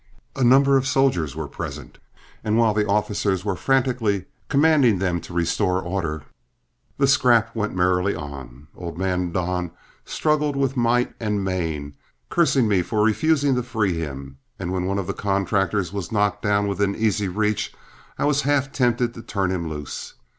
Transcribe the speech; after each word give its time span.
A 0.35 0.43
number 0.43 0.77
of 0.77 0.87
soldiers 0.87 1.35
were 1.35 1.47
present, 1.47 1.99
and 2.43 2.57
while 2.57 2.73
the 2.73 2.87
officers 2.87 3.45
were 3.45 3.55
frantically 3.55 4.25
commanding 4.49 4.97
them 4.97 5.21
to 5.21 5.31
restore 5.31 5.79
order, 5.79 6.23
the 6.97 7.05
scrap 7.05 7.55
went 7.55 7.75
merrily 7.75 8.15
on. 8.15 8.65
Old 8.75 8.97
man 8.97 9.31
Don 9.31 9.69
struggled 10.03 10.55
with 10.55 10.75
might 10.75 11.13
and 11.19 11.43
main, 11.43 11.93
cursing 12.31 12.67
me 12.67 12.81
for 12.81 13.03
refusing 13.03 13.53
to 13.53 13.61
free 13.61 13.93
him, 13.93 14.39
and 14.57 14.71
when 14.71 14.85
one 14.85 14.97
of 14.97 15.05
the 15.05 15.13
contractors 15.13 15.93
was 15.93 16.11
knocked 16.11 16.41
down 16.41 16.67
within 16.67 16.95
easy 16.95 17.27
reach, 17.27 17.71
I 18.17 18.25
was 18.25 18.41
half 18.41 18.71
tempted 18.71 19.13
to 19.13 19.21
turn 19.21 19.51
him 19.51 19.69
loose. 19.69 20.15